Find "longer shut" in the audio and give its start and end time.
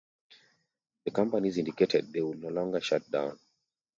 2.49-3.11